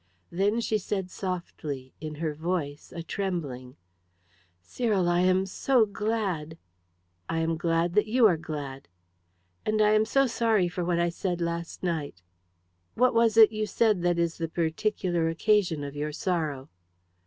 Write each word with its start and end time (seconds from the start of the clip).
Then 0.31 0.61
she 0.61 0.79
said 0.79 1.11
softly, 1.11 1.93
in 2.01 2.15
her 2.15 2.33
voice 2.33 2.91
a 2.91 3.03
trembling 3.03 3.75
"Cyril, 4.59 5.07
I 5.07 5.19
am 5.19 5.45
so 5.45 5.85
glad." 5.85 6.57
"I 7.29 7.37
am 7.37 7.55
glad 7.55 7.93
that 7.93 8.07
you 8.07 8.25
are 8.25 8.35
glad." 8.35 8.87
"And 9.63 9.79
I 9.79 9.91
am 9.91 10.05
so 10.05 10.25
sorry 10.25 10.67
for 10.67 10.83
what 10.83 10.97
I 10.97 11.09
said 11.09 11.39
last 11.39 11.83
night." 11.83 12.23
"What 12.95 13.13
was 13.13 13.37
it 13.37 13.51
you 13.51 13.67
said 13.67 14.01
that 14.01 14.17
is 14.17 14.39
the 14.39 14.49
particular 14.49 15.29
occasion 15.29 15.83
of 15.83 15.95
your 15.95 16.13
sorrow?" 16.13 16.71